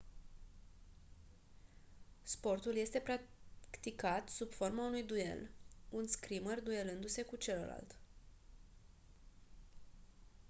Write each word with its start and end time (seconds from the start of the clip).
sportul 2.23 2.75
este 2.75 2.99
practicat 3.69 4.29
sub 4.29 4.51
forma 4.53 4.85
unui 4.87 5.03
duel 5.03 5.49
un 5.89 6.07
scrimer 6.07 6.61
duelându-se 6.63 7.21
cu 7.23 7.35
celălalt 7.35 7.95